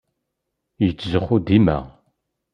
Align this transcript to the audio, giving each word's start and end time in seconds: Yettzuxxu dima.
Yettzuxxu 0.83 1.37
dima. 1.47 1.77